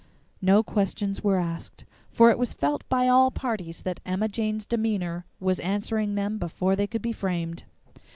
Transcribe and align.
No 0.41 0.63
questions 0.63 1.23
were 1.23 1.37
asked, 1.37 1.85
for 2.09 2.31
it 2.31 2.39
was 2.39 2.55
felt 2.55 2.89
by 2.89 3.07
all 3.07 3.29
parties 3.29 3.83
that 3.83 3.99
Emma 4.03 4.27
Jane's 4.27 4.65
demeanor 4.65 5.25
was 5.39 5.59
answering 5.59 6.15
them 6.15 6.39
before 6.39 6.75
they 6.75 6.87
could 6.87 7.03
be 7.03 7.11
framed. 7.11 7.65